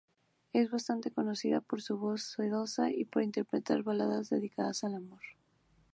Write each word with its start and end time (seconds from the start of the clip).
Es 0.51 0.71
bastante 0.71 1.11
conocida 1.11 1.61
por 1.61 1.83
su 1.83 1.95
voz 1.99 2.23
sedosa 2.35 2.89
y 2.89 3.05
por 3.05 3.21
interpretar 3.21 3.83
baladas 3.83 4.31
dedicadas 4.31 4.83
al 4.83 4.95
amor. 4.95 5.21